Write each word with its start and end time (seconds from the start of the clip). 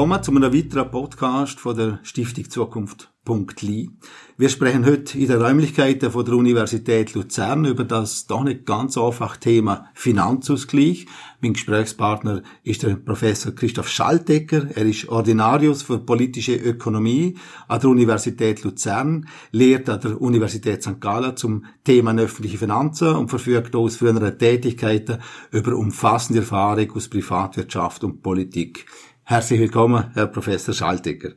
Willkommen 0.00 0.22
zu 0.22 0.34
einem 0.34 0.54
weiteren 0.54 0.90
Podcast 0.90 1.60
von 1.60 1.76
der 1.76 1.98
Stiftung 2.02 2.48
Zukunft.li. 2.48 3.90
Wir 4.38 4.48
sprechen 4.48 4.86
heute 4.86 5.18
in 5.18 5.28
den 5.28 5.42
Räumlichkeiten 5.42 6.10
von 6.10 6.24
der 6.24 6.36
Universität 6.36 7.12
Luzern 7.12 7.66
über 7.66 7.84
das 7.84 8.26
doch 8.26 8.42
nicht 8.42 8.64
ganz 8.64 8.96
einfach 8.96 9.36
Thema 9.36 9.90
Finanzausgleich. 9.92 11.04
Mein 11.42 11.52
Gesprächspartner 11.52 12.42
ist 12.62 12.82
der 12.82 12.94
Professor 12.94 13.54
Christoph 13.54 13.90
Schaltecker. 13.90 14.68
Er 14.74 14.86
ist 14.86 15.06
Ordinarius 15.10 15.82
für 15.82 15.98
politische 15.98 16.54
Ökonomie 16.54 17.36
an 17.68 17.80
der 17.82 17.90
Universität 17.90 18.64
Luzern, 18.64 19.28
lehrt 19.52 19.90
an 19.90 20.00
der 20.00 20.18
Universität 20.18 20.82
St. 20.82 20.98
Gallen 20.98 21.36
zum 21.36 21.66
Thema 21.84 22.16
öffentliche 22.16 22.56
Finanzen 22.56 23.16
und 23.16 23.28
verfügt 23.28 23.76
aus 23.76 23.96
früheren 23.96 24.38
Tätigkeiten 24.38 25.18
über 25.50 25.76
umfassende 25.76 26.40
Erfahrung 26.40 26.90
aus 26.92 27.08
Privatwirtschaft 27.08 28.02
und 28.02 28.22
Politik. 28.22 28.86
Herzlich 29.30 29.60
willkommen, 29.60 30.10
Herr 30.14 30.26
Professor 30.26 30.74
Schaltegger. 30.74 31.34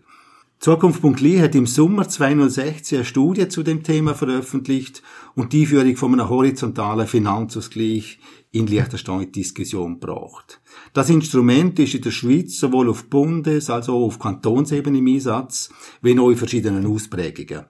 Zukunft.li 0.58 1.38
hat 1.38 1.54
im 1.54 1.68
Sommer 1.68 2.10
2016 2.10 2.98
eine 2.98 3.06
Studie 3.06 3.48
zu 3.50 3.62
dem 3.62 3.84
Thema 3.84 4.16
veröffentlicht 4.16 5.04
und 5.36 5.54
die 5.54 5.68
Führung 5.68 5.96
von 5.96 6.14
einem 6.14 6.28
horizontalen 6.28 7.06
Finanzausgleich 7.06 8.18
in 8.52 8.66
Liechtenstein 8.66 9.32
Diskussion 9.32 10.00
gebracht. 10.00 10.60
Das 10.94 11.12
Instrument 11.12 11.78
ist 11.78 11.94
in 11.94 12.02
der 12.02 12.10
Schweiz 12.10 12.58
sowohl 12.58 12.90
auf 12.90 13.12
Bundes- 13.12 13.70
als 13.70 13.90
auch 13.90 14.08
auf 14.08 14.18
Kantonsebene 14.18 14.98
im 14.98 15.06
Einsatz, 15.06 15.70
wie 16.02 16.18
auch 16.18 16.32
in 16.32 16.38
verschiedenen 16.38 16.88
Ausprägungen. 16.88 17.66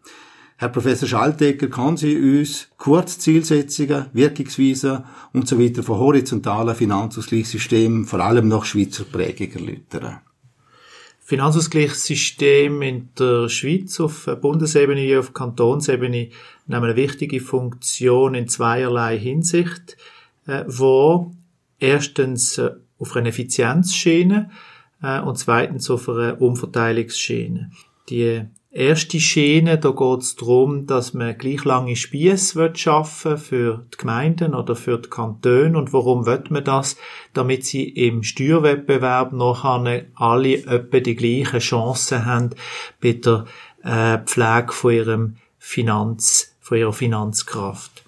Herr 0.57 0.69
Professor 0.69 1.07
Schaltegger, 1.07 1.67
kann 1.67 1.97
Sie 1.97 2.15
uns 2.15 2.67
kurz 2.77 3.19
Zielsetzungen, 3.19 4.05
Wirkungsweisen 4.13 5.03
und 5.33 5.47
so 5.47 5.59
weiter 5.59 5.83
von 5.83 5.97
horizontalen 5.97 6.75
Finanzausgleichssystemen, 6.75 8.05
vor 8.05 8.19
allem 8.19 8.47
nach 8.47 8.65
Schweizer 8.65 9.03
Prägung 9.03 9.51
erläutern? 9.51 10.19
Finanzausgleichssystem 11.25 12.81
in 12.81 13.09
der 13.17 13.49
Schweiz 13.49 13.99
auf 13.99 14.29
Bundesebene 14.41 15.01
wie 15.01 15.17
auf 15.17 15.33
Kantonsebene 15.33 16.29
nehmen 16.67 16.83
eine 16.83 16.95
wichtige 16.95 17.39
Funktion 17.39 18.35
in 18.35 18.47
zweierlei 18.49 19.17
Hinsicht, 19.17 19.97
äh, 20.45 20.65
wo 20.67 21.33
erstens 21.79 22.57
äh, 22.57 22.71
auf 22.99 23.15
einer 23.15 23.29
Effizienzschiene 23.29 24.49
äh, 25.01 25.21
und 25.21 25.37
zweitens 25.37 25.89
auf 25.89 26.09
einer 26.09 26.41
Umverteilungsschiene. 26.41 27.71
Die 28.09 28.43
erste 28.73 29.19
Schiene, 29.19 29.77
da 29.77 29.91
geht 29.91 30.21
es 30.21 30.35
darum, 30.35 30.87
dass 30.87 31.13
man 31.13 31.37
gleich 31.37 31.63
lange 31.63 31.95
Spieße 31.95 32.73
schaffen 32.75 33.37
für 33.37 33.85
die 33.93 33.97
Gemeinden 33.97 34.55
oder 34.55 34.75
für 34.75 34.97
die 34.97 35.09
Kantone. 35.09 35.77
Und 35.77 35.93
warum 35.93 36.25
will 36.25 36.43
man 36.49 36.63
das? 36.63 36.97
Damit 37.33 37.65
sie 37.65 37.83
im 37.83 38.23
Steuerwettbewerb 38.23 39.31
nachher 39.31 40.05
alle 40.15 40.65
etwa 40.65 40.99
die 40.99 41.15
gleichen 41.15 41.59
Chancen 41.59 42.25
haben 42.25 42.49
bei 43.01 43.13
der 43.13 43.45
äh, 43.83 44.17
Pflege 44.25 44.71
von 44.71 44.93
ihrem 44.93 45.35
Finanz, 45.59 46.55
von 46.59 46.77
ihrer 46.77 46.93
Finanzkraft. 46.93 48.03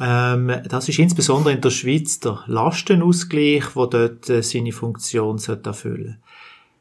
Ähm, 0.00 0.52
das 0.68 0.88
ist 0.88 0.98
insbesondere 0.98 1.54
in 1.54 1.60
der 1.60 1.70
Schweiz 1.70 2.18
der 2.18 2.42
Lastenausgleich, 2.46 3.76
wo 3.76 3.86
dort 3.86 4.28
äh, 4.28 4.42
seine 4.42 4.72
Funktion 4.72 5.38
erfüllen 5.38 5.72
sollte. 5.72 6.18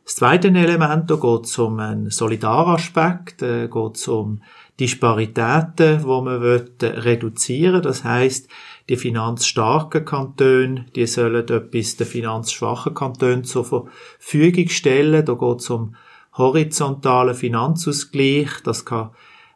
Das 0.06 0.16
zweite 0.16 0.50
Element, 0.50 1.10
da 1.10 1.16
geht 1.16 1.46
es 1.46 1.58
um 1.58 1.80
einen 1.80 2.10
Solidaraspekt, 2.10 3.42
da 3.42 3.68
geht 3.68 3.96
es 3.96 4.08
um 4.08 4.42
Disparitäten, 4.80 6.04
wo 6.04 6.22
man 6.22 6.42
will, 6.42 6.70
reduzieren 6.82 7.82
Das 7.82 8.04
heißt, 8.04 8.50
die 8.90 8.98
finanzstarken 8.98 10.04
Kantone, 10.04 10.88
die 10.96 11.08
sollen 11.08 11.48
etwas 11.48 11.96
den 11.96 12.08
finanzschwachen 12.08 12.94
Kantonen 12.94 13.44
zur 13.44 13.64
Verfügung 13.64 14.70
stellen. 14.70 15.26
Da 15.26 15.34
geht 15.34 15.60
es 15.60 15.70
um 15.70 15.96
horizontalen 16.34 17.36
Finanzausgleich. 17.36 18.50
Das 18.64 18.84
kann 18.84 19.12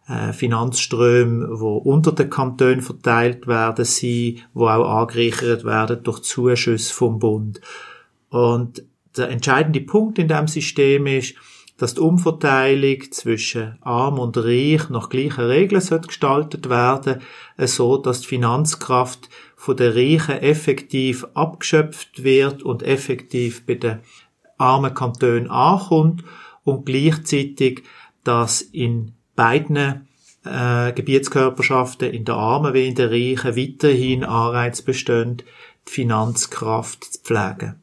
äh, 0.07 0.31
Finanzströme, 0.31 1.59
wo 1.59 1.77
unter 1.77 2.13
den 2.13 2.29
Kantonen 2.29 2.81
verteilt 2.81 3.47
werden, 3.47 3.83
sein, 3.83 4.39
wo 4.53 4.67
auch 4.67 5.01
angereichert 5.01 5.65
werden 5.65 6.03
durch 6.03 6.21
Zuschüsse 6.21 6.93
vom 6.93 7.19
Bund. 7.19 7.59
Und 8.29 8.83
der 9.15 9.29
entscheidende 9.29 9.81
Punkt 9.81 10.19
in 10.19 10.27
dem 10.27 10.47
System 10.47 11.07
ist, 11.07 11.35
dass 11.77 11.93
die 11.93 12.01
Umverteilung 12.01 13.11
zwischen 13.11 13.77
Arm 13.81 14.19
und 14.19 14.35
Reich 14.37 14.89
nach 14.89 15.09
gleichen 15.09 15.45
Regeln 15.45 16.01
gestaltet 16.07 16.69
werden, 16.69 17.21
so 17.57 17.97
dass 17.97 18.21
die 18.21 18.27
Finanzkraft 18.27 19.29
von 19.55 19.77
der 19.77 19.95
Reichen 19.95 20.39
effektiv 20.41 21.25
abgeschöpft 21.35 22.23
wird 22.23 22.63
und 22.63 22.83
effektiv 22.83 23.65
bei 23.65 23.75
den 23.75 23.99
armen 24.57 24.93
Kantonen 24.93 25.49
ankommt 25.49 26.23
und 26.63 26.85
gleichzeitig, 26.85 27.83
dass 28.23 28.61
in 28.61 29.13
beiden 29.35 30.07
äh, 30.43 30.91
Gebietskörperschaften, 30.93 32.11
in 32.11 32.25
der 32.25 32.35
Armen 32.35 32.73
wie 32.73 32.87
in 32.87 32.95
der 32.95 33.11
Reichen, 33.11 33.55
weiterhin 33.55 34.23
Anreiz 34.23 34.81
bestehen, 34.81 35.37
die 35.87 35.91
Finanzkraft 35.91 37.03
zu 37.03 37.21
pflegen 37.21 37.81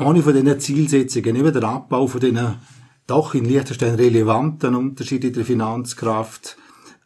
eine 0.00 0.22
von 0.22 0.32
diesen 0.32 0.60
Zielsetzungen, 0.60 1.36
eben 1.36 1.52
der 1.52 1.64
Abbau 1.64 2.06
von 2.06 2.20
diesen 2.20 2.56
doch 3.06 3.34
in 3.34 3.44
Liechtenstein 3.44 3.96
relevanten 3.96 4.74
Unterschieden 4.74 5.32
der 5.32 5.44
Finanzkraft, 5.44 6.56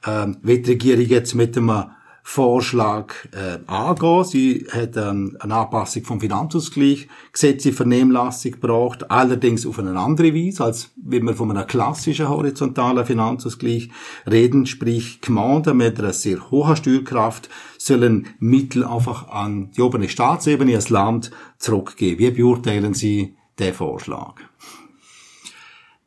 ähm, 0.07 0.37
wird 0.43 0.67
die 0.67 0.73
Regierung 0.73 1.07
jetzt 1.07 1.35
mit 1.35 1.57
einem 1.57 1.85
Vorschlag 2.27 3.13
äh, 3.33 3.59
angehen. 3.67 4.25
Sie 4.25 4.67
hat 4.73 4.97
ähm, 4.97 5.37
eine 5.41 5.57
Anpassung 5.57 6.05
vom 6.05 6.21
Finanzausgleich 6.21 7.07
Gesetz 7.31 7.67
in 7.67 7.75
Vernehmlassung 7.75 8.53
gebracht, 8.53 9.11
allerdings 9.11 9.67
auf 9.67 9.79
eine 9.79 9.97
andere 9.97 10.35
Weise, 10.35 10.65
als 10.65 10.91
wenn 10.97 11.27
wir 11.27 11.35
von 11.35 11.51
einem 11.51 11.67
klassischen 11.67 12.31
horizontalen 12.31 13.05
Finanzausgleich 13.05 13.91
reden, 14.29 14.65
sprich 14.65 15.21
Gemeinden 15.21 15.77
mit 15.77 16.01
einer 16.01 16.15
sehr 16.15 16.51
hohen 16.51 16.77
Steuerkraft 16.77 17.51
sollen 17.77 18.27
Mittel 18.39 18.85
einfach 18.85 19.29
an 19.29 19.71
die 19.77 19.83
obere 19.83 20.09
Staatsebene, 20.09 20.75
als 20.75 20.89
Land 20.89 21.31
zurückgeben. 21.59 22.21
Wie 22.21 22.31
beurteilen 22.31 22.95
Sie 22.95 23.37
den 23.59 23.75
Vorschlag? 23.75 24.37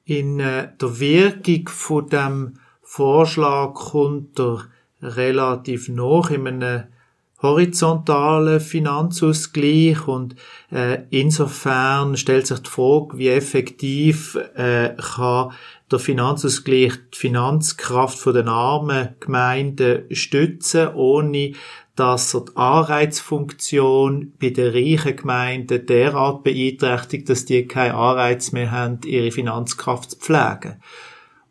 In 0.03 0.39
äh, 0.39 0.69
der 0.81 0.99
Wirkung 0.99 1.69
von 1.69 2.09
dem 2.09 2.53
Vorschlag 2.81 3.75
kommt 3.75 4.39
der 4.39 4.65
relativ 5.01 5.89
noch 5.89 6.29
in 6.29 6.47
einem 6.47 6.83
horizontalen 7.41 8.59
Finanzausgleich 8.59 10.07
und 10.07 10.35
äh, 10.71 11.03
insofern 11.11 12.17
stellt 12.17 12.47
sich 12.47 12.59
die 12.59 12.69
Frage, 12.69 13.17
wie 13.17 13.29
effektiv 13.29 14.35
äh, 14.55 14.95
kann 14.97 15.51
der 15.91 15.99
Finanzausgleich 15.99 16.93
die 17.13 17.17
Finanzkraft 17.17 18.17
von 18.17 18.33
den 18.33 18.47
armen 18.47 19.15
Gemeinden 19.19 20.03
stützen, 20.13 20.89
ohne 20.95 21.53
dass 21.95 22.33
er 22.33 22.41
die 22.41 22.55
Anreizfunktion 22.55 24.33
bei 24.39 24.49
den 24.49 24.71
reichen 24.71 25.15
Gemeinden 25.15 25.85
derart 25.85 26.43
beeinträchtigt, 26.43 27.29
dass 27.29 27.45
die 27.45 27.67
keinen 27.67 27.95
Anreiz 27.95 28.51
mehr 28.51 28.71
haben, 28.71 28.99
ihre 29.05 29.31
Finanzkraft 29.31 30.11
zu 30.11 30.17
pflegen. 30.17 30.81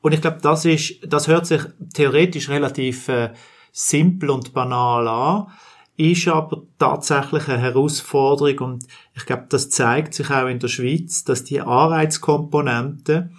Und 0.07 0.13
ich 0.13 0.21
glaube, 0.21 0.39
das 0.41 0.65
ist, 0.65 1.01
das 1.05 1.27
hört 1.27 1.47
sich 1.47 1.63
theoretisch 1.93 2.49
relativ 2.49 3.09
äh, 3.09 3.33
simpel 3.73 4.31
und 4.31 4.55
banal 4.55 5.09
an, 5.09 5.47
ist 5.97 6.29
aber 6.29 6.63
tatsächlich 6.79 7.49
eine 7.49 7.59
Herausforderung 7.59 8.59
und 8.61 8.87
ich 9.17 9.27
glaube, 9.27 9.47
das 9.49 9.69
zeigt 9.69 10.15
sich 10.15 10.31
auch 10.31 10.47
in 10.47 10.61
der 10.61 10.69
Schweiz, 10.69 11.25
dass 11.25 11.43
die 11.43 11.61
Anreizkomponente, 11.61 13.33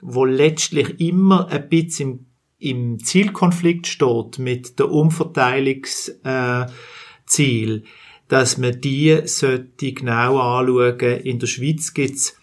wo 0.00 0.24
letztlich 0.24 0.98
immer 0.98 1.46
ein 1.50 1.68
bisschen 1.68 2.26
im, 2.58 2.90
im 2.94 2.98
Zielkonflikt 2.98 3.86
steht 3.86 4.40
mit 4.40 4.80
der 4.80 4.90
Umverteilungsziel, 4.90 5.92
äh, 6.24 7.82
dass 8.26 8.58
man 8.58 8.80
die 8.80 9.20
sollte 9.26 9.92
genau 9.92 10.40
anschauen. 10.40 10.98
In 10.98 11.38
der 11.38 11.46
Schweiz 11.46 11.94
gibt's 11.94 12.34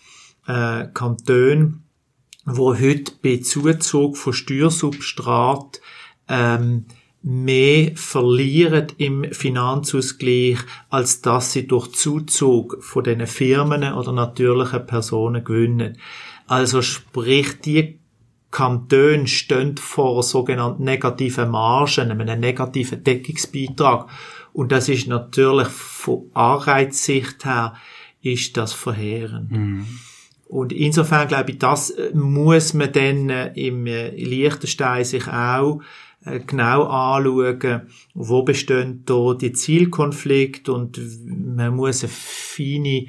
äh, 0.47 0.87
Kantone, 0.93 1.81
wo 2.45 2.75
heute 2.75 3.11
bei 3.21 3.37
Zuzug 3.37 4.17
von 4.17 4.33
Steuersubstrat 4.33 5.81
ähm, 6.29 6.85
mehr 7.23 7.91
verlieren 7.95 8.87
im 8.97 9.25
Finanzausgleich, 9.33 10.59
als 10.89 11.21
dass 11.21 11.53
sie 11.53 11.67
durch 11.67 11.91
Zuzug 11.93 12.77
von 12.81 13.03
den 13.03 13.25
Firmen 13.25 13.93
oder 13.93 14.11
natürlichen 14.11 14.85
Personen 14.85 15.43
gewinnen. 15.43 15.97
Also 16.45 16.83
sprich, 16.83 17.59
die 17.61 17.99
Kantone 18.51 19.27
stehen 19.27 19.75
vor 19.77 20.21
sogenannten 20.21 20.83
negativen 20.83 21.49
Margen, 21.49 22.11
einem 22.11 22.39
negativen 22.39 23.03
Deckungsbeitrag. 23.03 24.07
Und 24.53 24.71
das 24.71 24.87
ist 24.87 25.07
natürlich 25.07 25.67
von 25.67 26.29
Anreizsicht 26.35 27.43
her, 27.43 27.75
ist 28.21 28.55
das 28.55 28.71
verheerend. 28.71 29.51
Mhm. 29.51 29.87
Und 30.47 30.71
insofern 30.71 31.27
glaube 31.27 31.51
ich, 31.51 31.59
das 31.59 31.89
äh, 31.89 32.11
muss 32.13 32.73
man 32.73 32.91
dann 32.91 33.29
äh, 33.29 33.51
im 33.55 33.87
äh, 33.87 34.09
Liechtenstein 34.09 35.03
sich 35.03 35.27
auch 35.27 35.81
genau 36.47 36.85
anschauen, 36.85 37.83
wo 38.15 38.41
bestehen 38.41 39.03
da 39.05 39.35
die 39.35 39.53
Zielkonflikte 39.53 40.73
und 40.73 40.99
man 41.27 41.75
muss 41.75 42.01
eine 42.01 42.11
feine 42.11 43.05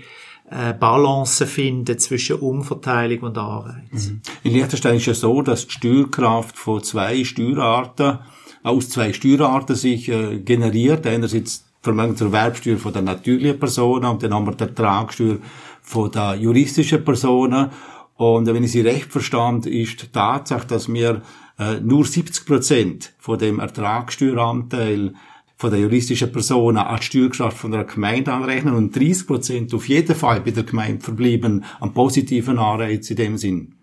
Balance 0.78 1.46
finden 1.46 1.98
zwischen 1.98 2.36
Umverteilung 2.36 3.20
und 3.20 3.38
Anreiz. 3.38 4.10
Mhm. 4.10 4.20
In 4.42 4.52
Liechtenstein 4.52 4.96
ist 4.96 5.06
ja 5.06 5.14
so, 5.14 5.40
dass 5.40 5.66
die 5.66 5.72
Steuerkraft 5.72 6.58
von 6.58 6.82
zwei 6.82 7.24
Steuerarten 7.24 8.18
aus 8.66 8.90
zwei 8.90 9.12
Steuerarten 9.12 9.76
sich 9.76 10.08
äh, 10.08 10.40
generiert. 10.40 11.06
Einerseits 11.06 11.64
Vermögenserwerbsteuer 11.82 12.78
von 12.78 12.92
der 12.92 13.02
natürlichen 13.02 13.60
Personen 13.60 14.06
und 14.06 14.22
dann 14.22 14.34
haben 14.34 14.46
wir 14.46 14.54
die 14.56 14.64
Ertragssteuer 14.64 15.38
von 15.86 16.10
der 16.10 16.34
juristischen 16.34 17.04
Personen. 17.04 17.70
Und 18.16 18.46
wenn 18.46 18.64
ich 18.64 18.72
Sie 18.72 18.80
recht 18.80 19.12
verstand, 19.12 19.66
ist 19.66 20.02
die 20.02 20.08
Tatsache, 20.08 20.66
dass 20.66 20.92
wir 20.92 21.22
äh, 21.58 21.80
nur 21.80 22.04
70 22.04 22.44
Prozent 22.44 23.12
von 23.18 23.38
dem 23.38 23.60
Ertragssteueranteil 23.60 25.14
von 25.56 25.70
der 25.70 25.80
juristischen 25.80 26.32
Personen 26.32 26.78
an 26.78 26.98
die 26.98 27.04
Steuerkraft 27.04 27.56
von 27.56 27.70
der 27.70 27.84
Gemeinde 27.84 28.32
anrechnen 28.32 28.74
und 28.74 28.94
30 28.94 29.26
Prozent 29.26 29.74
auf 29.74 29.88
jeden 29.88 30.14
Fall 30.14 30.40
bei 30.40 30.50
der 30.50 30.64
Gemeinde 30.64 31.02
verblieben 31.02 31.64
am 31.80 31.94
positiven 31.94 32.58
Anreiz 32.58 33.08
in 33.08 33.16
dem 33.16 33.36
Sinn. 33.38 33.74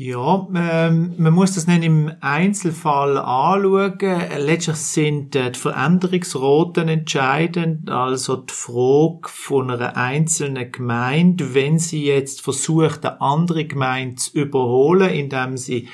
Ja, 0.00 0.46
ähm, 0.54 1.14
man 1.18 1.32
muss 1.32 1.56
das 1.56 1.66
nicht 1.66 1.82
im 1.82 2.12
Einzelfall 2.20 3.18
anschauen. 3.18 3.98
Letztlich 3.98 4.76
sind 4.76 5.34
äh, 5.34 5.50
die 5.50 5.58
Veränderungsroten 5.58 6.86
entscheidend, 6.86 7.90
also 7.90 8.36
die 8.36 8.54
Frage 8.54 9.22
von 9.24 9.72
einer 9.72 9.96
einzelnen 9.96 10.70
Gemeinde, 10.70 11.52
wenn 11.52 11.80
sie 11.80 12.04
jetzt 12.04 12.42
versucht, 12.42 13.04
eine 13.04 13.20
andere 13.20 13.64
Gemeinde 13.64 14.14
zu 14.14 14.38
überholen, 14.38 15.10
indem 15.10 15.56
sie 15.56 15.88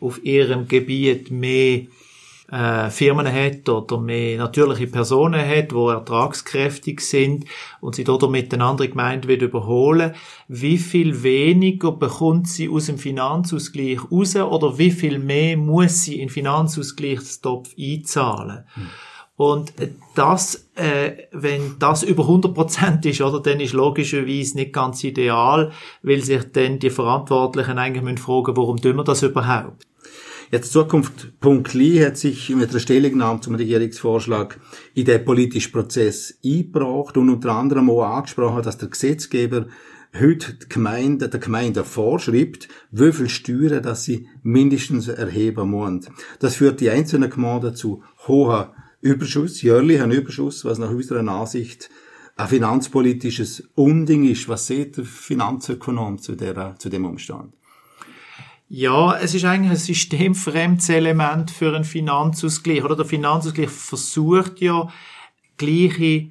auf 0.00 0.24
ihrem 0.24 0.66
Gebiet 0.66 1.30
mehr 1.30 1.82
äh, 2.50 2.90
Firmen 2.90 3.32
hat 3.32 3.68
oder 3.68 3.98
mehr 3.98 4.38
natürliche 4.38 4.86
Personen 4.86 5.40
hat, 5.40 5.72
die 5.72 5.76
ertragskräftig 5.76 7.00
sind 7.00 7.44
und 7.80 7.94
sie 7.94 8.04
dort 8.04 8.28
mit 8.30 8.52
eine 8.52 8.64
andere 8.64 8.88
Gemeinde 8.88 9.28
wieder 9.28 9.46
überholen, 9.46 10.14
wie 10.48 10.78
viel 10.78 11.22
weniger 11.22 11.92
bekommt 11.92 12.48
sie 12.48 12.68
aus 12.68 12.86
dem 12.86 12.98
Finanzausgleich 12.98 13.98
raus 14.10 14.36
oder 14.36 14.78
wie 14.78 14.90
viel 14.90 15.18
mehr 15.18 15.56
muss 15.56 16.02
sie 16.02 16.20
in 16.20 16.28
Finanzausgleichstopf 16.28 17.70
einzahlen? 17.78 18.64
Hm. 18.74 18.86
Und 19.40 19.72
das, 20.14 20.68
äh, 20.74 21.12
wenn 21.32 21.76
das 21.78 22.02
über 22.02 22.24
100% 22.24 23.06
ist, 23.06 23.22
oder, 23.22 23.40
dann 23.40 23.58
ist 23.58 23.72
logischerweise 23.72 24.58
nicht 24.58 24.74
ganz 24.74 25.02
ideal, 25.02 25.72
weil 26.02 26.20
sich 26.20 26.52
dann 26.52 26.78
die 26.78 26.90
Verantwortlichen 26.90 27.78
eigentlich 27.78 28.20
fragen 28.20 28.42
müssen 28.42 28.56
warum 28.58 28.76
tun 28.76 28.96
wir 28.96 29.04
das 29.04 29.22
überhaupt? 29.22 29.86
Jetzt 30.52 30.72
Zukunft.li 30.72 31.98
hat 32.00 32.16
sich 32.16 32.50
mit 32.50 32.74
der 32.74 32.80
Stellungnahme 32.80 33.40
zum 33.40 33.54
Regierungsvorschlag 33.54 34.58
in 34.94 35.04
den 35.04 35.24
politischen 35.24 35.70
Prozess 35.70 36.40
eingebracht 36.44 37.16
und 37.16 37.30
unter 37.30 37.52
anderem 37.52 37.88
auch 37.88 38.02
angesprochen, 38.02 38.64
dass 38.64 38.76
der 38.76 38.88
Gesetzgeber 38.88 39.66
heute 40.18 40.54
die 40.54 40.68
Gemeinde, 40.68 41.28
der 41.28 41.38
Gemeinde 41.38 41.84
vorschreibt, 41.84 42.66
wie 42.90 43.12
viel 43.12 43.28
Steuern, 43.28 43.84
dass 43.84 44.02
sie 44.02 44.26
mindestens 44.42 45.06
erheben 45.06 45.70
müssen. 45.70 46.08
Das 46.40 46.56
führt 46.56 46.80
die 46.80 46.90
einzelnen 46.90 47.30
Gemeinden 47.30 47.76
zu 47.76 48.02
hoher 48.26 48.74
Überschuss, 49.00 49.62
jährlichen 49.62 50.10
Überschuss, 50.10 50.64
was 50.64 50.78
nach 50.78 50.90
unserer 50.90 51.26
Ansicht 51.28 51.90
ein 52.34 52.48
finanzpolitisches 52.48 53.68
Unding 53.76 54.28
ist. 54.28 54.48
Was 54.48 54.66
sieht 54.66 54.96
der 54.96 55.04
Finanzökonom 55.04 56.18
zu, 56.18 56.34
der, 56.34 56.74
zu 56.76 56.88
dem 56.88 57.04
Umstand? 57.04 57.54
Ja, 58.72 59.16
es 59.16 59.34
ist 59.34 59.44
eigentlich 59.44 59.72
ein 59.72 59.76
systemfremdes 59.76 60.90
Element 60.90 61.50
für 61.50 61.74
einen 61.74 61.82
Finanzausgleich. 61.82 62.84
Oder 62.84 62.94
der 62.94 63.04
Finanzausgleich 63.04 63.68
versucht 63.68 64.60
ja, 64.60 64.88
gleiche 65.56 66.30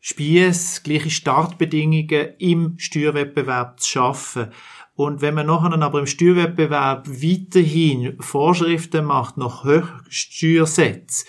Spiess, 0.00 0.82
gleiche 0.82 1.10
Startbedingungen 1.10 2.30
im 2.38 2.78
Steuerwettbewerb 2.78 3.78
zu 3.78 3.90
schaffen. 3.90 4.52
Und 4.94 5.20
wenn 5.20 5.34
man 5.34 5.48
nachher 5.48 5.82
aber 5.82 5.98
im 5.98 6.06
Steuerwettbewerb 6.06 7.08
weiterhin 7.08 8.16
Vorschriften 8.20 9.04
macht 9.04 9.36
nach 9.36 9.64
Höchststeuersätzen, 9.64 11.28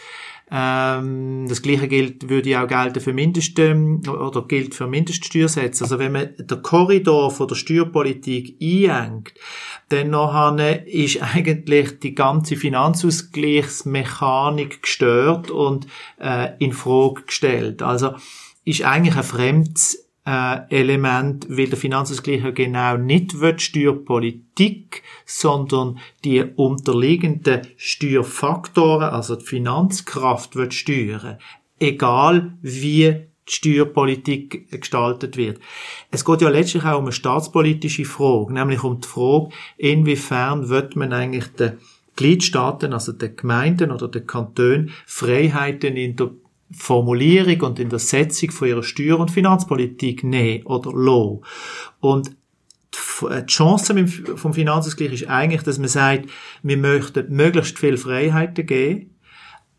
ähm, 0.49 1.45
das 1.49 1.61
Gleiche 1.61 1.87
gilt, 1.87 2.29
würde 2.29 2.49
ja 2.49 2.63
auch 2.63 2.67
gelten 2.67 3.01
für 3.01 3.13
Mindest, 3.13 3.59
oder 3.59 4.45
gilt 4.47 4.73
für 4.75 4.87
Mindeststeuersätze. 4.87 5.83
Also 5.83 5.99
wenn 5.99 6.13
man 6.13 6.29
den 6.37 6.61
Korridor 6.61 7.31
von 7.31 7.49
der 7.49 7.55
Steuerpolitik 7.55 8.55
einengt, 8.61 9.33
dann 9.89 10.11
nachher 10.11 10.87
ist 10.87 11.21
eigentlich 11.21 11.99
die 11.99 12.15
ganze 12.15 12.55
Finanzausgleichsmechanik 12.55 14.83
gestört 14.83 15.51
und 15.51 15.87
äh, 16.21 16.51
in 16.59 16.71
Frage 16.73 17.23
gestellt. 17.23 17.81
Also 17.81 18.15
ist 18.63 18.83
eigentlich 18.83 19.15
ein 19.15 19.23
fremdes 19.23 20.06
äh, 20.27 20.69
Element, 20.69 21.47
weil 21.49 21.69
der 21.69 21.77
Finanzausgleich 21.77 22.43
ja 22.43 22.51
genau 22.51 22.97
nicht 22.97 23.39
wird 23.39 23.61
Steuerpolitik, 23.61 25.01
sondern 25.25 25.99
die 26.25 26.43
unterliegenden 26.43 27.61
Steuerfaktoren, 27.77 29.09
also 29.09 29.37
die 29.37 29.45
Finanzkraft 29.45 30.57
wird 30.57 30.73
steuern. 30.73 31.37
Egal 31.79 32.57
wie 32.61 33.27
die 33.47 33.53
Steuerpolitik 33.53 34.69
gestaltet 34.69 35.37
wird. 35.37 35.61
Es 36.11 36.25
geht 36.25 36.41
ja 36.41 36.49
letztlich 36.49 36.83
auch 36.83 36.97
um 36.97 37.05
eine 37.05 37.13
staatspolitische 37.13 38.03
Frage, 38.03 38.53
nämlich 38.53 38.83
um 38.83 38.99
die 38.99 39.07
Frage, 39.07 39.49
inwiefern 39.77 40.67
wird 40.67 40.97
man 40.97 41.13
eigentlich 41.13 41.47
den 41.53 41.77
Gliedstaaten, 42.17 42.91
also 42.91 43.13
den 43.13 43.37
Gemeinden 43.37 43.91
oder 43.91 44.09
den 44.09 44.27
Kantonen, 44.27 44.91
Freiheiten 45.05 45.95
in 45.95 46.17
der 46.17 46.31
Formulierung 46.71 47.61
und 47.61 47.79
in 47.79 47.89
der 47.89 47.99
Setzung 47.99 48.51
von 48.51 48.67
ihrer 48.67 48.83
Steuer- 48.83 49.19
und 49.19 49.31
Finanzpolitik 49.31 50.23
nehmen 50.23 50.65
oder 50.65 50.91
lassen. 50.91 51.41
Und 51.99 52.31
die 53.21 53.45
Chance 53.45 54.07
vom 54.35 54.53
Finanzausgleich 54.53 55.13
ist 55.13 55.29
eigentlich, 55.29 55.63
dass 55.63 55.79
man 55.79 55.87
sagt, 55.87 56.29
wir 56.63 56.77
möchten 56.77 57.33
möglichst 57.33 57.79
viel 57.79 57.97
Freiheiten 57.97 58.65
geben, 58.65 59.15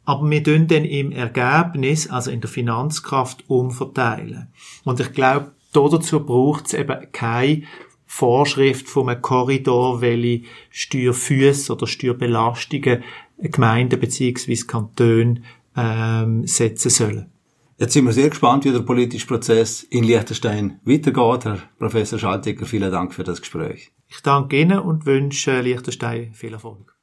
aber 0.05 0.29
wir 0.31 0.43
tun 0.43 0.67
dann 0.67 0.85
im 0.85 1.13
Ergebnis, 1.13 2.09
also 2.09 2.31
in 2.31 2.41
der 2.41 2.49
Finanzkraft, 2.49 3.45
umverteilen. 3.49 4.49
Und 4.85 5.01
ich 5.01 5.13
glaube, 5.13 5.53
dazu 5.73 6.25
braucht 6.25 6.67
es 6.67 6.75
eben 6.75 7.13
keine 7.13 7.63
Vorschrift 8.07 8.89
von 8.89 9.11
einem 9.11 9.21
Korridor, 9.21 10.01
welche 10.01 10.47
Steuerfüße 10.71 11.71
oder 11.73 11.87
Steuerbelastungen 11.87 13.05
Gemeinden 13.41 14.01
bzw. 14.01 14.57
Kantone 14.67 15.43
ähm, 15.79 16.47
setzen 16.47 16.91
sollen. 16.91 17.33
Jetzt 17.79 17.93
sind 17.93 18.07
wir 18.07 18.13
sehr 18.13 18.29
gespannt, 18.29 18.65
wie 18.65 18.73
der 18.73 18.81
politische 18.81 19.27
Prozess 19.27 19.85
in 19.85 20.03
Liechtenstein 20.03 20.81
weitergeht. 20.85 21.45
Herr 21.45 21.59
Professor 21.79 22.19
Schaltegger, 22.19 22.67
vielen 22.67 22.91
Dank 22.91 23.15
für 23.15 23.23
das 23.23 23.41
Gespräch. 23.41 23.93
Ich 24.09 24.21
danke 24.21 24.61
Ihnen 24.61 24.81
und 24.81 25.07
wünsche 25.07 25.61
Liechtenstein 25.61 26.35
viel 26.35 26.55
Erfolg. 26.55 26.98